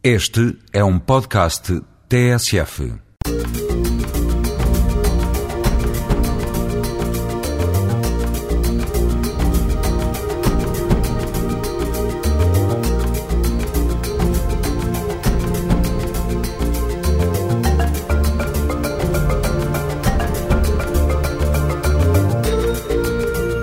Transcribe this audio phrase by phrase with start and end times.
[0.00, 2.92] Este é um podcast TSF.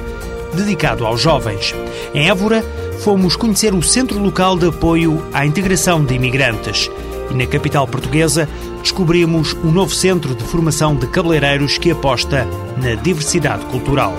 [0.53, 1.75] dedicado aos jovens.
[2.13, 2.63] Em Évora,
[3.01, 6.89] fomos conhecer o Centro Local de Apoio à Integração de Imigrantes.
[7.29, 8.47] E na capital portuguesa,
[8.81, 12.47] descobrimos um novo centro de formação de cabeleireiros que aposta
[12.77, 14.13] na diversidade cultural.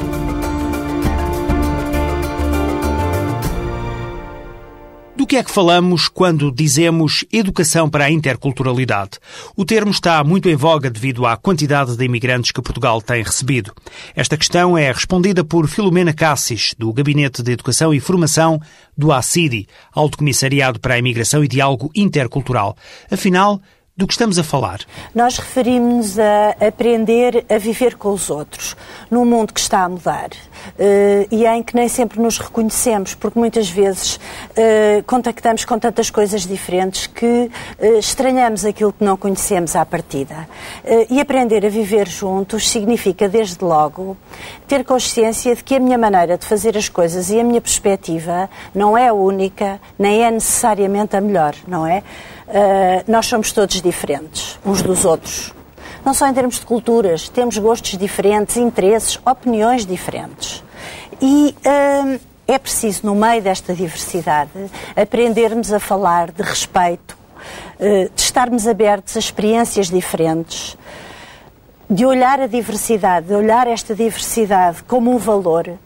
[5.27, 9.19] Do que é que falamos quando dizemos educação para a interculturalidade?
[9.57, 13.73] O termo está muito em voga devido à quantidade de imigrantes que Portugal tem recebido.
[14.15, 18.61] Esta questão é respondida por Filomena Cassis, do Gabinete de Educação e Formação
[18.97, 22.77] do ACIDI, Alto Comissariado para a Imigração e Diálogo Intercultural.
[23.11, 23.61] Afinal,
[23.97, 24.81] do que estamos a falar?
[25.15, 28.77] Nós referimos-nos a aprender a viver com os outros,
[29.11, 33.39] num mundo que está a mudar uh, e em que nem sempre nos reconhecemos, porque
[33.39, 39.75] muitas vezes uh, contactamos com tantas coisas diferentes que uh, estranhamos aquilo que não conhecemos
[39.75, 40.47] à partida.
[41.09, 44.17] e aprender a viver juntos significa, desde logo,
[44.69, 48.51] ter consciência de que a minha maneira de fazer as coisas e a minha perspectiva
[48.75, 52.03] não é a única, nem é necessariamente a melhor, não é?
[52.49, 55.53] Uh, nós somos todos diferentes uns dos outros.
[56.05, 60.63] Não só em termos de culturas, temos gostos diferentes, interesses, opiniões diferentes.
[61.21, 64.51] E uh, é preciso, no meio desta diversidade,
[64.95, 67.19] aprendermos a falar de respeito,
[67.81, 70.79] uh, de estarmos abertos a experiências diferentes,
[71.91, 75.77] de olhar a diversidade, de olhar esta diversidade como um valor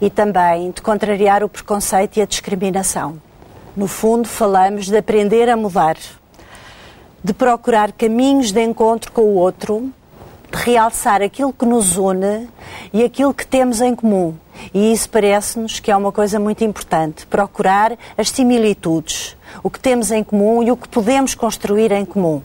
[0.00, 3.20] e também de contrariar o preconceito e a discriminação.
[3.76, 5.96] No fundo, falamos de aprender a mudar,
[7.22, 9.92] de procurar caminhos de encontro com o outro,
[10.50, 12.48] de realçar aquilo que nos une
[12.92, 14.34] e aquilo que temos em comum.
[14.74, 17.24] E isso parece-nos que é uma coisa muito importante.
[17.26, 22.42] Procurar as similitudes, o que temos em comum e o que podemos construir em comum.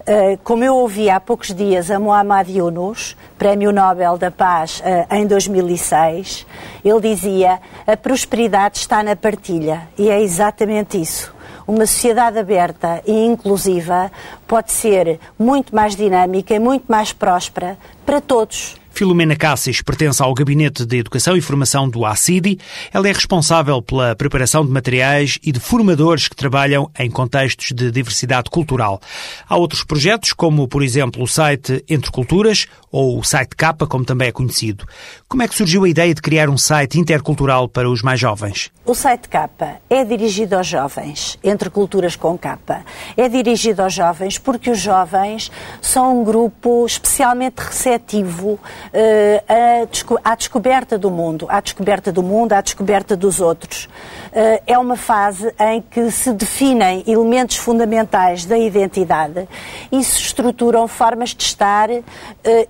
[0.00, 5.12] Uh, como eu ouvi há poucos dias a Muhammad Yunus, Prémio Nobel da Paz uh,
[5.12, 6.46] em 2006,
[6.84, 9.88] ele dizia: a prosperidade está na partilha.
[9.98, 11.34] E é exatamente isso.
[11.66, 14.12] Uma sociedade aberta e inclusiva
[14.46, 17.76] pode ser muito mais dinâmica e muito mais próspera
[18.06, 18.76] para todos.
[19.02, 22.56] Filomena Cassis pertence ao Gabinete de Educação e Formação do ACIDI.
[22.92, 27.90] Ela é responsável pela preparação de materiais e de formadores que trabalham em contextos de
[27.90, 29.00] diversidade cultural.
[29.48, 34.04] Há outros projetos, como, por exemplo, o site Entre Culturas, ou o site Capa, como
[34.04, 34.86] também é conhecido.
[35.32, 38.70] Como é que surgiu a ideia de criar um site intercultural para os mais jovens?
[38.84, 42.84] O site Capa é dirigido aos jovens, Entre Culturas com Capa.
[43.16, 45.50] É dirigido aos jovens porque os jovens
[45.80, 52.60] são um grupo especialmente receptivo uh, à descoberta do mundo, à descoberta do mundo, à
[52.60, 53.86] descoberta dos outros.
[53.86, 59.48] Uh, é uma fase em que se definem elementos fundamentais da identidade
[59.90, 62.02] e se estruturam formas de estar uh,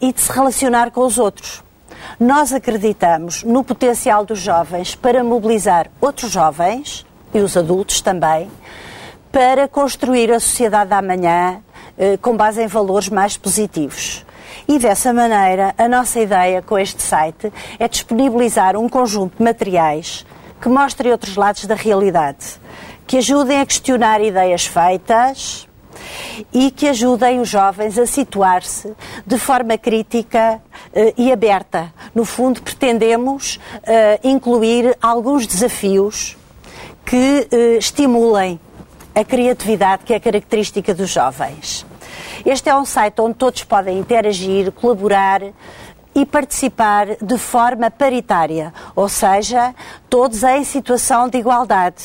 [0.01, 1.61] e de se relacionar com os outros.
[2.19, 8.51] Nós acreditamos no potencial dos jovens para mobilizar outros jovens e os adultos também
[9.31, 11.63] para construir a sociedade da amanhã
[12.21, 14.25] com base em valores mais positivos.
[14.69, 20.27] E dessa maneira, a nossa ideia com este site é disponibilizar um conjunto de materiais
[20.61, 22.61] que mostrem outros lados da realidade,
[23.07, 25.67] que ajudem a questionar ideias feitas
[26.53, 28.93] e que ajudem os jovens a situar-se
[29.27, 31.93] de forma crítica uh, e aberta.
[32.15, 36.37] No fundo, pretendemos uh, incluir alguns desafios
[37.05, 38.59] que uh, estimulem
[39.15, 41.85] a criatividade que é característica dos jovens.
[42.45, 45.43] Este é um site onde todos podem interagir, colaborar
[46.15, 49.75] e participar de forma paritária, ou seja,
[50.11, 52.03] todos em situação de igualdade,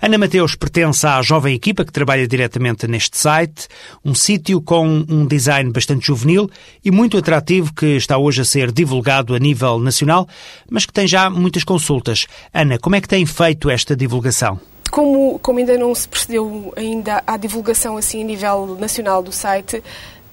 [0.00, 3.66] Ana Mateus pertence à jovem equipa que trabalha diretamente neste site,
[4.04, 6.50] um sítio com um design bastante juvenil
[6.84, 10.28] e muito atrativo que está hoje a ser divulgado a nível nacional,
[10.70, 12.26] mas que tem já muitas consultas.
[12.52, 14.60] Ana, como é que tem feito esta divulgação?
[14.90, 19.82] Como, como ainda não se procedeu ainda à divulgação assim a nível nacional do site,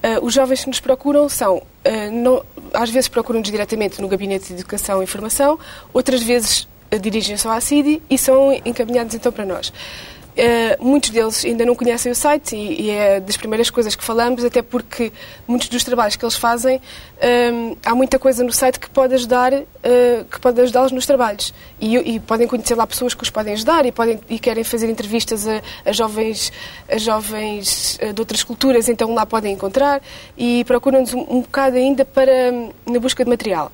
[0.02, 2.44] Uh, os jovens que nos procuram são, uh, não,
[2.74, 5.56] às vezes procuram-nos diretamente no Gabinete de Educação e Informação,
[5.92, 9.72] outras vezes uh, dirigem-se ao ACIDI e são encaminhados então para nós.
[10.32, 14.02] Uh, muitos deles ainda não conhecem o site e, e, é das primeiras coisas que
[14.02, 15.12] falamos, até porque
[15.46, 19.52] muitos dos trabalhos que eles fazem, uh, há muita coisa no site que pode ajudar,
[19.52, 19.64] uh,
[20.30, 21.52] que pode ajudá-los nos trabalhos.
[21.78, 24.88] E, e, podem conhecer lá pessoas que os podem ajudar e, podem, e querem fazer
[24.88, 26.50] entrevistas a, a jovens,
[26.88, 30.00] a jovens de outras culturas, então lá podem encontrar
[30.36, 32.32] e procuram-nos um, um bocado ainda para,
[32.86, 33.70] na busca de material.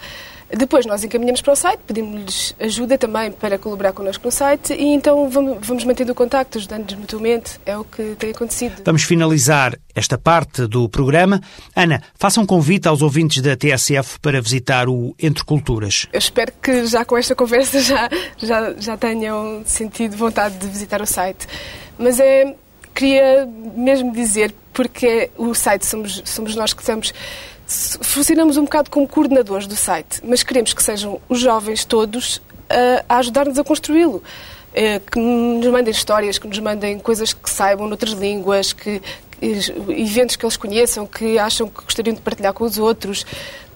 [0.51, 4.85] Depois nós encaminhamos para o site, pedimos-lhes ajuda também para colaborar connosco no site e
[4.87, 7.61] então vamos, vamos mantendo o contacto, ajudando-nos mutuamente.
[7.67, 8.83] É o que tem acontecido.
[8.85, 11.41] Vamos finalizar esta parte do programa.
[11.77, 16.07] Ana, faça um convite aos ouvintes da TSF para visitar o Entre Culturas.
[16.13, 18.09] Eu espero que já com esta conversa já,
[18.39, 21.47] já, já tenham sentido vontade de visitar o site.
[21.99, 22.55] Mas é,
[22.95, 23.47] queria
[23.77, 27.13] mesmo dizer, porque o site somos, somos nós que estamos
[27.69, 33.05] funcionamos um bocado como coordenadores do site, mas queremos que sejam os jovens todos a,
[33.09, 34.23] a ajudar-nos a construí-lo.
[34.75, 39.01] Eh, que nos mandem histórias, que nos mandem coisas que saibam noutras línguas, que,
[39.41, 43.25] eventos que eles conheçam, que acham que gostariam de partilhar com os outros,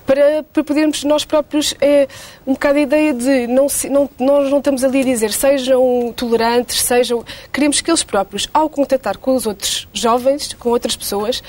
[0.07, 2.09] para, para podermos nós próprios, é
[2.47, 6.81] um bocado a ideia de não, não, nós não estamos ali a dizer sejam tolerantes,
[6.83, 7.25] sejam.
[7.53, 11.43] Queremos que eles próprios, ao contatar com os outros jovens, com outras pessoas,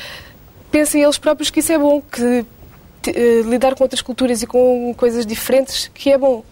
[0.74, 4.92] pensem eles próprios que isso é bom, que uh, lidar com outras culturas e com
[4.98, 6.44] coisas diferentes, que é bom.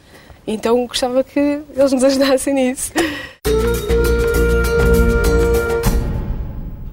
[0.46, 1.40] Então gostava que
[1.76, 2.92] eles nos ajudassem nisso.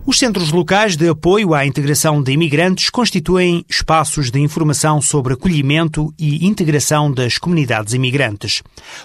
[0.09, 6.15] Os centros locais de apoio à integração de imigrantes constituem espaços de informação sobre acolhimento
[6.19, 8.63] e integração das comunidades imigrantes.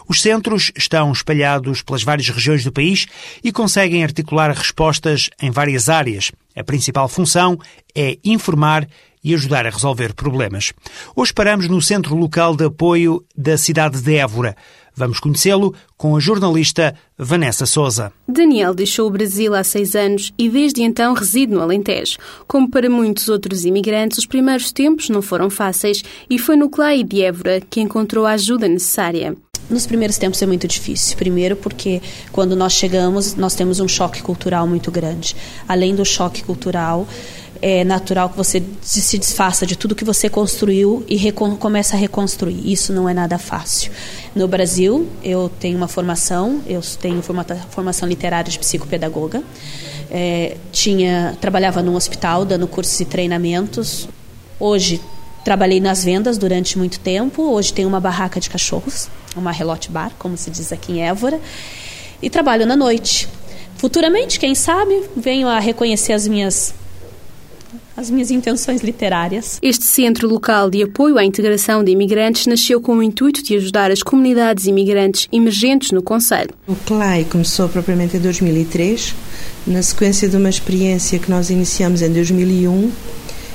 [0.08, 3.06] Os centros estão espalhados pelas várias regiões do país
[3.44, 6.32] e conseguem articular respostas em várias áreas.
[6.56, 7.60] A principal função
[7.94, 8.88] é informar
[9.22, 10.72] e ajudar a resolver problemas.
[11.14, 14.56] Hoje paramos no Centro Local de Apoio da cidade de Évora.
[14.96, 18.12] Vamos conhecê-lo com a jornalista Vanessa Souza.
[18.28, 22.18] Daniel deixou o Brasil há seis anos e desde então reside no Alentejo.
[22.48, 27.04] Como para muitos outros imigrantes, os primeiros tempos não foram fáceis e foi no CLAI
[27.04, 29.36] de Évora que encontrou a ajuda necessária.
[29.70, 31.18] Nos primeiros tempos é muito difícil.
[31.18, 32.02] Primeiro, porque
[32.32, 35.36] quando nós chegamos, nós temos um choque cultural muito grande.
[35.68, 37.08] Além do choque cultural,
[37.66, 42.70] é natural que você se desfaça de tudo que você construiu e comece a reconstruir.
[42.70, 43.90] Isso não é nada fácil.
[44.36, 47.24] No Brasil, eu tenho uma formação, eu tenho
[47.70, 49.42] formação literária de psicopedagoga.
[50.12, 54.10] É, tinha trabalhava num hospital dando cursos e treinamentos.
[54.60, 55.00] Hoje
[55.46, 57.44] trabalhei nas vendas durante muito tempo.
[57.44, 59.08] Hoje tenho uma barraca de cachorros,
[59.38, 61.40] uma relote bar, como se diz aqui em Évora,
[62.22, 63.30] e trabalho na noite.
[63.78, 66.74] Futuramente, quem sabe, venho a reconhecer as minhas
[67.96, 69.60] as minhas intenções literárias.
[69.62, 73.92] Este Centro Local de Apoio à Integração de Imigrantes nasceu com o intuito de ajudar
[73.92, 76.50] as comunidades imigrantes emergentes no Conselho.
[76.68, 79.16] O CLAI começou propriamente em 2003,
[79.68, 82.92] na sequência de uma experiência que nós iniciamos em 2001,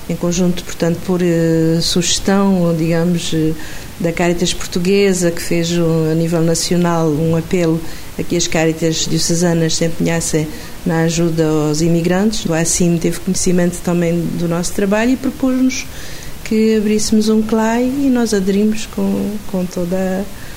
[0.09, 3.55] em conjunto, portanto, por uh, sugestão, digamos, uh,
[4.00, 7.81] da Caritas Portuguesa, que fez uh, a nível nacional um apelo
[8.19, 10.49] a que as Caritas diocesanas se empenhassem
[10.85, 12.45] na ajuda aos imigrantes.
[12.47, 15.87] O ACIM teve conhecimento também do nosso trabalho e propôs-nos
[16.45, 20.48] que abríssemos um CLAI e nós aderimos com, com toda a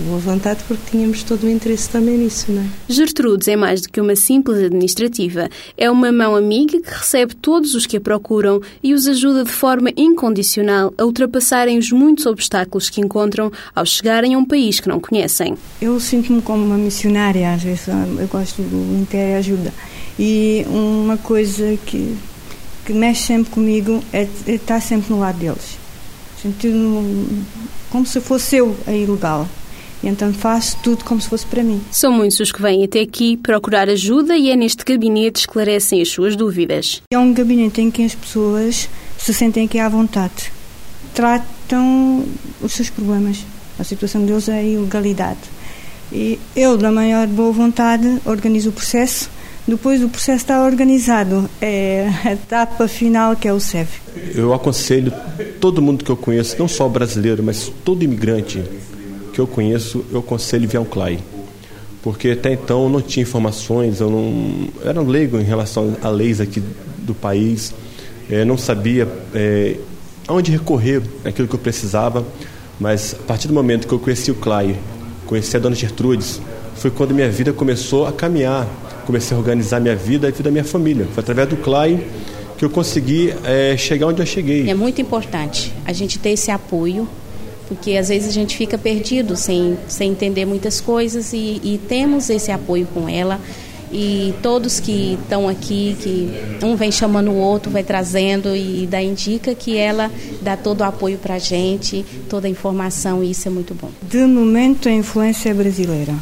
[0.00, 2.66] boa vontade porque tínhamos todo o interesse também nisso, não é?
[2.88, 5.48] Gertrudes é mais do que uma simples administrativa.
[5.76, 9.50] É uma mão amiga que recebe todos os que a procuram e os ajuda de
[9.50, 14.88] forma incondicional a ultrapassarem os muitos obstáculos que encontram ao chegarem a um país que
[14.88, 15.56] não conhecem.
[15.80, 19.72] Eu sinto-me como uma missionária, às vezes eu gosto do Inter ajuda.
[20.18, 22.16] E uma coisa que,
[22.86, 25.78] que mexe sempre comigo é, é estar sempre no lado deles.
[26.40, 27.44] Sentindo
[27.90, 29.48] como se fosse eu a ilegal.
[30.02, 31.80] E então faço tudo como se fosse para mim.
[31.90, 36.02] São muitos os que vêm até aqui procurar ajuda e é neste gabinete que esclarecem
[36.02, 37.02] as suas dúvidas.
[37.12, 40.52] É um gabinete em que as pessoas se sentem aqui à vontade.
[41.14, 42.24] Tratam
[42.60, 43.44] os seus problemas.
[43.78, 45.40] A situação deles é a ilegalidade.
[46.12, 49.30] E eu, da maior boa vontade, organizo o processo
[49.66, 51.48] depois o processo está organizado.
[51.60, 53.88] É a etapa final que é o SEV.
[54.34, 55.12] Eu aconselho
[55.60, 58.62] todo mundo que eu conheço, não só brasileiro, mas todo imigrante
[59.32, 61.18] que eu conheço, eu aconselho via o CLAI.
[62.02, 66.08] Porque até então eu não tinha informações, eu não eu era leigo em relação a
[66.08, 66.62] leis aqui
[66.98, 67.72] do país,
[68.28, 69.76] é, não sabia é,
[70.26, 72.26] aonde recorrer aquilo que eu precisava,
[72.78, 74.76] mas a partir do momento que eu conheci o CLAI,
[75.26, 76.40] conheci a dona Gertrudes,
[76.74, 78.66] foi quando minha vida começou a caminhar,
[79.06, 81.06] comecei a organizar minha vida e a vida da minha família.
[81.14, 82.04] Foi através do CLAI
[82.58, 84.68] que eu consegui é, chegar onde eu cheguei.
[84.68, 87.08] É muito importante a gente ter esse apoio,
[87.72, 92.28] porque às vezes a gente fica perdido sem, sem entender muitas coisas e, e temos
[92.28, 93.40] esse apoio com ela
[93.90, 99.02] e todos que estão aqui, que um vem chamando o outro, vai trazendo e dá
[99.02, 100.10] indica que ela
[100.42, 103.90] dá todo o apoio para a gente, toda a informação e isso é muito bom.
[104.02, 106.14] De momento a influência é brasileira.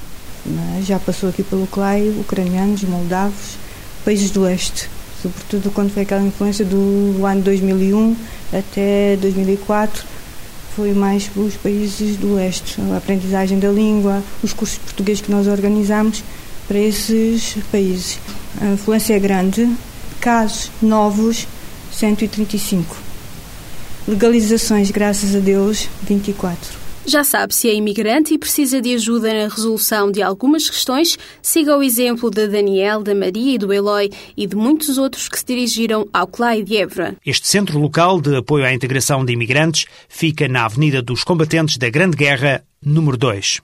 [0.47, 0.83] Né?
[0.85, 3.57] Já passou aqui pelo CLAI, ucranianos, moldavos,
[4.04, 4.88] países do Oeste,
[5.21, 8.16] sobretudo quando foi aquela influência do ano 2001
[8.52, 10.20] até 2004,
[10.75, 15.31] foi mais os países do Oeste, a aprendizagem da língua, os cursos de português que
[15.31, 16.23] nós organizamos
[16.69, 18.19] para esses países.
[18.61, 19.69] A influência é grande,
[20.21, 21.47] casos novos,
[21.93, 22.97] 135.
[24.07, 26.89] Legalizações, graças a Deus, 24.
[27.10, 31.77] Já sabe se é imigrante e precisa de ajuda na resolução de algumas questões, siga
[31.77, 35.46] o exemplo da Daniel, da Maria e do Eloy e de muitos outros que se
[35.46, 37.15] dirigiram ao CLAI de Évora.
[37.24, 41.92] Este Centro Local de Apoio à Integração de Imigrantes fica na Avenida dos Combatentes da
[41.92, 43.62] Grande Guerra, número 2.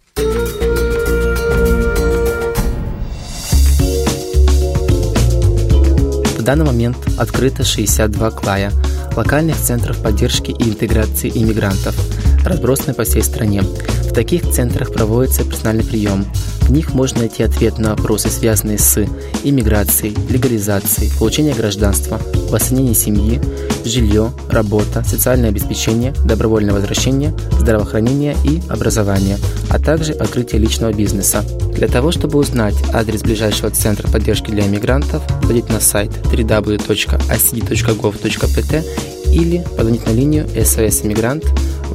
[6.38, 8.72] В данный момент открыто 62 клая,
[9.16, 13.62] локальных центров поддержки и интеграции иммигрантов – Разбросаны по всей стране.
[13.62, 16.26] В таких центрах проводится персональный прием.
[16.62, 19.05] В них можно найти ответ на вопросы, связанные с
[19.45, 23.41] иммиграцией, легализацией, получением гражданства, восстановлением семьи,
[23.85, 29.38] жилье, работа, социальное обеспечение, добровольное возвращение, здравоохранение и образование,
[29.71, 31.45] а также открытие личного бизнеса.
[31.73, 39.62] Для того, чтобы узнать адрес ближайшего центра поддержки для иммигрантов, зайдите на сайт www.icd.gov.pt или
[39.76, 41.45] позвонить на линию SOS Иммигрант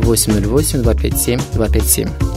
[0.03, 2.30] 808 257 257.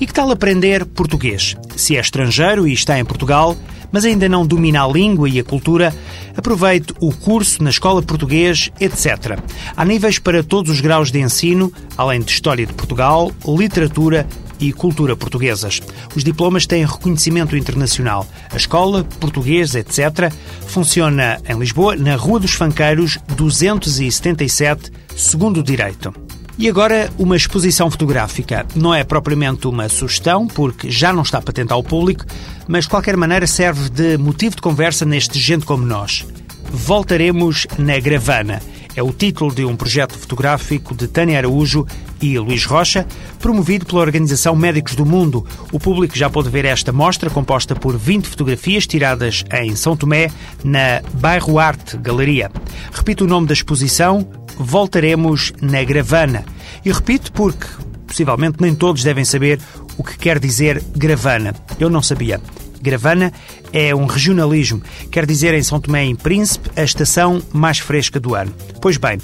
[0.00, 1.56] E que tal aprender português?
[1.76, 3.56] Se é estrangeiro e está em Portugal,
[3.92, 5.94] mas ainda não domina a língua e a cultura,
[6.36, 9.38] aproveite o curso na Escola Português, etc.
[9.76, 14.26] Há níveis para todos os graus de ensino, além de História de Portugal, Literatura
[14.60, 15.80] e Cultura Portuguesas.
[16.14, 18.26] Os diplomas têm reconhecimento internacional.
[18.50, 20.32] A Escola Português, etc.,
[20.66, 26.12] funciona em Lisboa, na Rua dos Fanqueiros, 277, segundo direito.
[26.60, 28.66] E agora, uma exposição fotográfica.
[28.76, 32.26] Não é propriamente uma sugestão, porque já não está patente ao público,
[32.68, 36.26] mas de qualquer maneira serve de motivo de conversa neste Gente Como Nós.
[36.70, 38.60] Voltaremos na Gravana.
[38.94, 41.86] É o título de um projeto fotográfico de Tânia Araújo
[42.20, 43.06] e Luís Rocha,
[43.38, 45.46] promovido pela Organização Médicos do Mundo.
[45.72, 50.30] O público já pôde ver esta mostra, composta por 20 fotografias tiradas em São Tomé,
[50.64, 52.50] na Bairro Arte Galeria.
[52.92, 54.28] Repito o nome da exposição,
[54.62, 56.44] Voltaremos na Gravana.
[56.84, 57.66] E repito porque,
[58.06, 59.58] possivelmente, nem todos devem saber
[59.96, 61.54] o que quer dizer Gravana.
[61.78, 62.40] Eu não sabia.
[62.80, 63.32] Gravana
[63.72, 68.34] é um regionalismo, quer dizer em São Tomé e Príncipe a estação mais fresca do
[68.34, 68.52] ano.
[68.80, 69.18] Pois bem,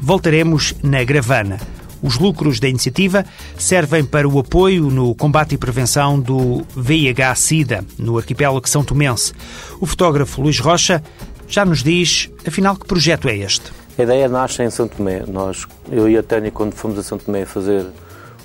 [0.00, 1.58] voltaremos na Gravana.
[2.02, 3.24] Os lucros da iniciativa
[3.58, 9.34] servem para o apoio no combate e prevenção do VIH-Sida no arquipélago São Tomense.
[9.80, 11.02] O fotógrafo Luís Rocha
[11.46, 13.70] já nos diz, afinal, que projeto é este?
[13.98, 15.24] A ideia nasce em São Tomé.
[15.26, 17.84] Nós, eu e a Tânia, quando fomos a São Tomé fazer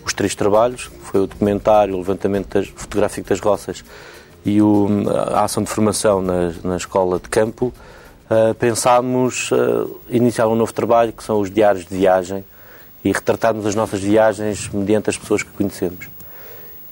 [0.06, 3.84] os três trabalhos, foi o documentário, o levantamento das, fotográfico das roças
[4.46, 4.88] e o,
[5.34, 7.74] a ação de formação na, na escola de campo,
[8.30, 12.46] uh, pensámos uh, iniciar um novo trabalho, que são os diários de viagem,
[13.04, 16.08] e retratarmos as nossas viagens mediante as pessoas que conhecemos.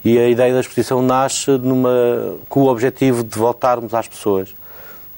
[0.04, 4.54] E a ideia da exposição nasce numa, com o objetivo de voltarmos às pessoas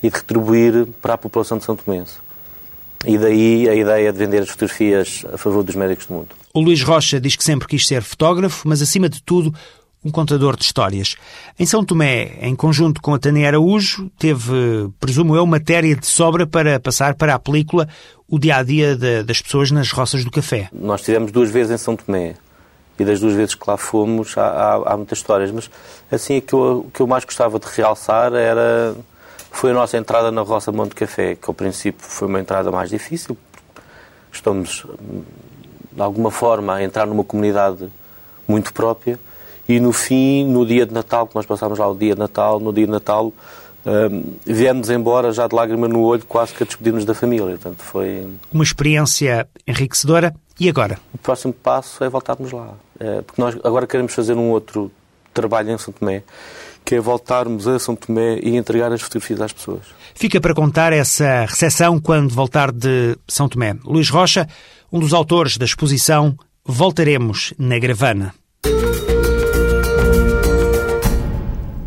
[0.03, 2.19] e de retribuir para a população de São Tomense.
[3.05, 6.29] E daí a ideia de vender as fotografias a favor dos médicos do mundo.
[6.55, 9.53] O Luís Rocha diz que sempre quis ser fotógrafo, mas acima de tudo
[10.07, 11.17] um contador de histórias.
[11.59, 16.47] Em São Tomé, em conjunto com a Tânia Araújo, teve, presumo eu, matéria de sobra
[16.47, 17.89] para passar para a película
[18.29, 20.69] o dia-a-dia -dia das pessoas nas roças do café.
[20.73, 22.37] Nós tivemos duas vezes em São Tomé
[22.99, 25.69] e das duas vezes que lá fomos há, há, há muitas histórias, mas
[26.11, 28.95] assim o que, eu, que eu mais gostava de realçar era
[29.51, 32.91] foi a nossa entrada na Roça Monte Café, que ao princípio foi uma entrada mais
[32.91, 33.37] difícil.
[34.31, 34.85] Estamos,
[35.93, 37.89] de alguma forma, a entrar numa comunidade
[38.47, 39.19] muito própria
[39.69, 42.61] e no fim, no dia de Natal, que nós passámos lá o dia de Natal,
[42.61, 43.33] no dia de Natal
[43.87, 47.47] um, viemos embora já de lágrima no olho, quase que a despedirmos da família.
[47.51, 48.27] Portanto, foi...
[48.53, 50.35] Uma experiência enriquecedora.
[50.59, 50.99] E agora?
[51.15, 52.75] O próximo passo é voltarmos lá.
[52.99, 54.91] É, porque nós agora queremos fazer um outro
[55.33, 56.23] trabalho em São Tomé,
[56.85, 59.83] que é voltarmos a São Tomé e entregar as fotografias às pessoas.
[60.15, 63.77] Fica para contar essa recepção quando voltar de São Tomé.
[63.85, 64.49] Luís Rocha,
[64.91, 68.35] um dos autores da exposição Voltaremos na Gravana.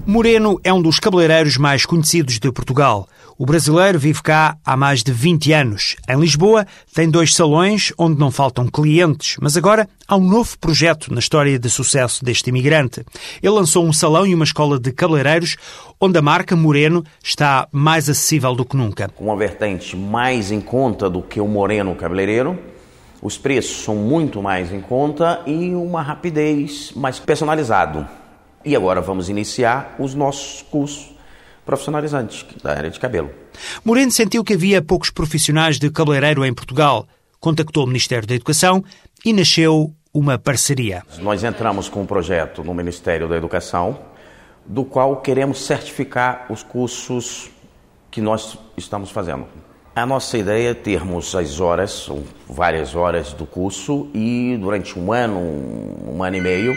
[0.10, 3.08] Moreno é um dos cabeleireiros mais conhecidos de Portugal.
[3.38, 5.96] O brasileiro vive cá há mais de 20 anos.
[6.10, 11.13] Em Lisboa tem dois salões onde não faltam clientes, mas agora há um novo projeto
[11.13, 13.06] na história de sucesso deste imigrante.
[13.39, 15.58] Ele lançou um salão e uma escola de cabeleireiros
[16.01, 19.12] onde a marca Moreno está mais acessível do que nunca.
[19.20, 22.58] Uma vertente mais em conta do que o Moreno cabeleireiro,
[23.22, 28.08] os preços são muito mais em conta e uma rapidez mais personalizado.
[28.63, 31.16] E agora vamos iniciar os nossos cursos
[31.66, 33.30] profissionalizantes da área de cabelo.
[33.86, 37.08] Moreno sentiu que havia poucos profissionais de cabeleireiro em Portugal.
[37.39, 38.84] Contactou o Ministério da Educação
[39.24, 41.04] e nasceu uma parceria.
[41.20, 44.00] Nós entramos com um projeto no Ministério da Educação,
[44.66, 47.50] do qual queremos certificar os cursos
[48.12, 49.46] que nós estamos fazendo.
[49.96, 52.10] A nossa ideia é termos as horas,
[52.48, 55.39] várias horas do curso, e durante um ano,
[56.08, 56.75] um ano e meio,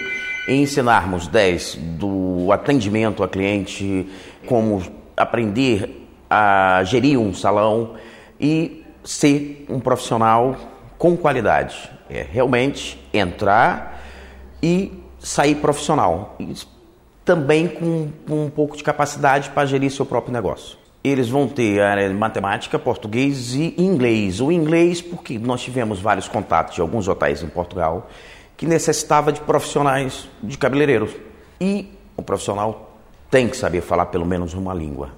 [0.48, 4.08] ensinarmos 10 do atendimento a cliente,
[4.46, 4.82] como
[5.16, 7.94] aprender a gerir um salão
[8.40, 10.56] e ser um profissional
[10.98, 11.90] com qualidade.
[12.08, 14.02] É realmente entrar
[14.62, 16.36] e sair profissional.
[16.38, 16.54] E
[17.24, 20.76] também com, com um pouco de capacidade para gerir seu próprio negócio.
[21.04, 24.40] Eles vão ter a área de matemática, português e inglês.
[24.40, 28.08] O inglês, porque nós tivemos vários contatos de alguns hotéis em Portugal
[28.56, 31.10] que necessitava de profissionais de cabeleireiros.
[31.60, 32.98] E o profissional
[33.30, 35.10] tem que saber falar pelo menos uma língua.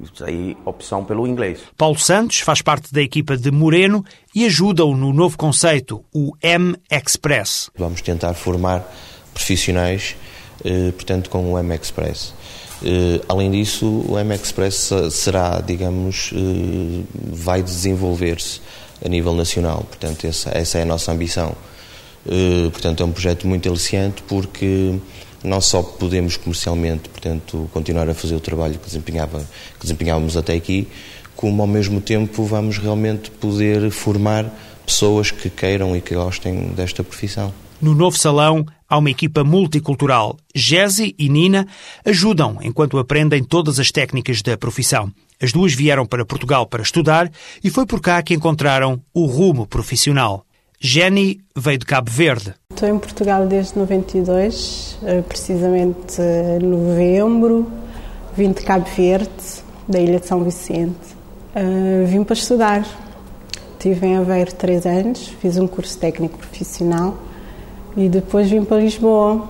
[0.00, 1.60] Isso aí, opção pelo inglês.
[1.76, 7.70] Paulo Santos faz parte da equipa de Moreno e ajuda-o no novo conceito, o M-Express.
[7.76, 8.84] Vamos tentar formar
[9.34, 10.16] profissionais,
[10.64, 12.32] eh, portanto, com o M-Express.
[12.84, 18.60] Eh, além disso, o M-Express será, digamos, eh, vai desenvolver-se
[19.04, 19.84] a nível nacional.
[19.88, 21.56] Portanto, essa, essa é a nossa ambição.
[22.28, 24.94] Eh, portanto, é um projeto muito aliciante porque
[25.42, 29.40] não só podemos comercialmente, portanto, continuar a fazer o trabalho que, desempenhava,
[29.78, 30.86] que desempenhávamos até aqui,
[31.34, 34.52] como ao mesmo tempo vamos realmente poder formar
[34.84, 37.52] pessoas que queiram e que gostem desta profissão.
[37.80, 40.36] No novo salão há uma equipa multicultural.
[40.52, 41.66] Jesse e Nina
[42.04, 45.12] ajudam enquanto aprendem todas as técnicas da profissão.
[45.40, 47.30] As duas vieram para Portugal para estudar
[47.62, 50.44] e foi por cá que encontraram o rumo profissional.
[50.80, 52.54] Jenny veio de Cabo Verde.
[52.70, 57.68] Estou em Portugal desde 92, eh, precisamente em novembro.
[58.36, 59.28] Vim de Cabo Verde,
[59.88, 60.94] da Ilha de São Vicente.
[61.52, 62.86] Eh, vim para estudar.
[63.72, 67.18] Estive em Aveiro três anos, fiz um curso técnico profissional
[67.96, 69.48] e depois vim para Lisboa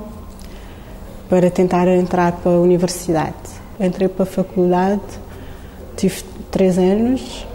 [1.28, 3.36] para tentar entrar para a universidade.
[3.78, 5.02] Entrei para a faculdade,
[5.94, 7.46] tive três anos,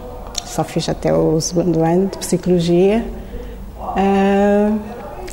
[0.44, 3.04] só fiz até o segundo ano de psicologia
[3.92, 4.80] Uh,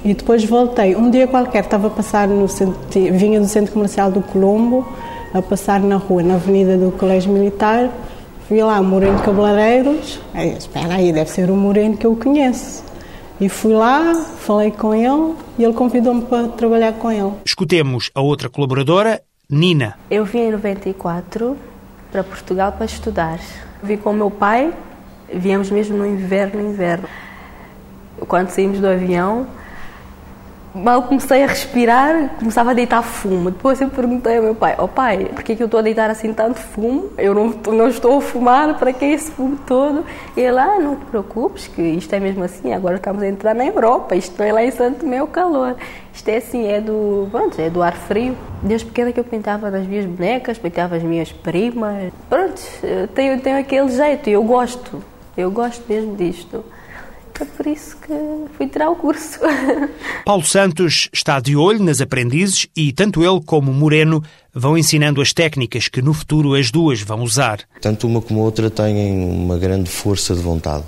[0.03, 0.95] e depois voltei.
[0.95, 2.79] Um dia qualquer estava a passar no centro,
[3.13, 4.87] vinha do centro comercial do Colombo,
[5.33, 7.89] a passar na rua, na avenida do Colégio Militar,
[8.49, 12.83] vi lá Moreno Cabeleireiros, aí, espera aí, deve ser o Moreno que eu conheço.
[13.39, 17.31] E fui lá, falei com ele e ele convidou-me para trabalhar com ele.
[17.45, 19.97] Escutemos a outra colaboradora, Nina.
[20.09, 21.57] Eu vim em 94
[22.11, 23.39] para Portugal para estudar.
[23.81, 24.71] Vim com o meu pai,
[25.33, 27.07] viemos mesmo no inverno, inverno
[28.27, 29.47] quando saímos do avião,
[30.73, 33.51] mal comecei a respirar, começava a deitar fumo.
[33.51, 35.83] Depois eu perguntei ao meu pai: Ó oh, pai, por que, que eu estou a
[35.83, 37.09] deitar assim tanto fumo?
[37.17, 40.05] Eu não, não estou a fumar, para que esse fumo todo?
[40.35, 42.73] E ele: Ah, não te preocupes, que isto é mesmo assim.
[42.73, 45.75] Agora estamos a entrar na Europa, isto é lá em Santo Tomé o calor.
[46.13, 48.35] Isto é assim, é do, pronto, é do ar frio.
[48.61, 52.11] Desde pequena que eu pintava das minhas bonecas, pintava as minhas primas.
[52.29, 52.61] Pronto,
[53.15, 55.01] tenho, tenho aquele jeito e eu gosto.
[55.37, 56.63] Eu gosto mesmo disto.
[57.41, 58.13] É por isso que
[58.55, 59.39] fui tirar o curso.
[60.23, 64.23] Paulo Santos está de olho nas aprendizes e tanto ele como Moreno
[64.53, 67.61] vão ensinando as técnicas que no futuro as duas vão usar.
[67.81, 70.83] Tanto uma como a outra têm uma grande força de vontade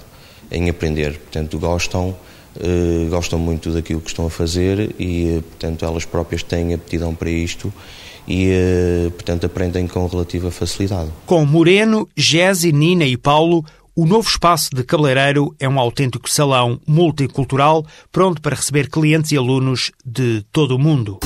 [0.51, 2.15] em aprender, portanto gostam
[2.59, 7.15] eh, gostam muito daquilo que estão a fazer e, eh, portanto, elas próprias têm aptidão
[7.15, 7.73] para isto
[8.27, 11.09] e, eh, portanto, aprendem com relativa facilidade.
[11.25, 16.79] Com Moreno, Gese, Nina e Paulo, o novo espaço de cabeleireiro é um autêntico salão
[16.88, 21.19] multicultural pronto para receber clientes e alunos de todo o mundo.